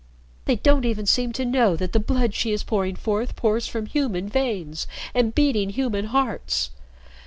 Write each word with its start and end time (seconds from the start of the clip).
They 0.45 0.55
don't 0.55 0.83
even 0.83 1.05
seem 1.05 1.31
to 1.33 1.45
know 1.45 1.75
that 1.75 1.93
the 1.93 1.99
blood 1.99 2.33
she 2.33 2.51
is 2.51 2.63
pouring 2.63 2.95
forth 2.95 3.35
pours 3.35 3.67
from 3.67 3.85
human 3.85 4.27
veins 4.29 4.87
and 5.13 5.35
beating 5.35 5.69
human 5.69 6.05
hearts. 6.05 6.71